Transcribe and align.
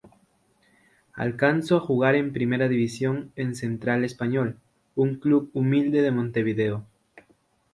Alcanzó 1.13 1.77
a 1.77 1.79
jugar 1.79 2.15
en 2.15 2.33
primera 2.33 2.67
división 2.67 3.31
en 3.35 3.53
Central 3.55 4.03
Español, 4.03 4.57
un 4.95 5.17
club 5.19 5.51
humilde 5.53 6.01
de 6.01 6.09
Montevideo. 6.09 6.83